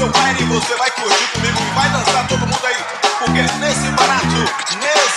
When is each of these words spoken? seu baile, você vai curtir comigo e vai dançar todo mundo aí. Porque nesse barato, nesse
seu 0.00 0.08
baile, 0.08 0.42
você 0.44 0.74
vai 0.76 0.90
curtir 0.92 1.26
comigo 1.34 1.58
e 1.60 1.74
vai 1.74 1.90
dançar 1.90 2.26
todo 2.26 2.40
mundo 2.40 2.66
aí. 2.66 2.76
Porque 3.18 3.42
nesse 3.58 3.86
barato, 3.90 4.38
nesse 4.80 5.09